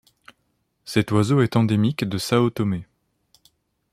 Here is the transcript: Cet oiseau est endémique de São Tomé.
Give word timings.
Cet 0.83 1.11
oiseau 1.11 1.41
est 1.43 1.55
endémique 1.55 2.05
de 2.05 2.17
São 2.17 2.49
Tomé. 2.49 2.87